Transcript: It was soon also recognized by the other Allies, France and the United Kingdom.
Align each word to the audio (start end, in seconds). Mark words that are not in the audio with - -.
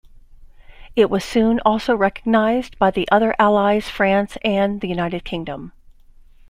It 0.95 1.11
was 1.11 1.23
soon 1.23 1.59
also 1.59 1.95
recognized 1.95 2.79
by 2.79 2.89
the 2.89 3.07
other 3.11 3.35
Allies, 3.37 3.87
France 3.87 4.35
and 4.43 4.81
the 4.81 4.87
United 4.87 5.23
Kingdom. 5.23 5.73